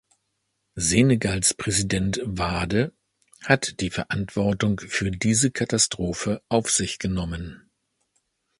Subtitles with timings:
[0.79, 2.91] Senegals Präsident Wade
[3.43, 7.69] hat die Verantwortung für diese Katastrophe auf sich genommen.